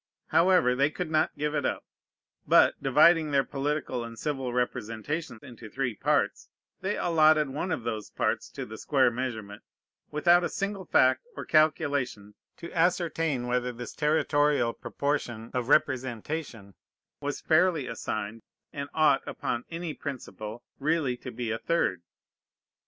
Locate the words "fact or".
10.85-11.45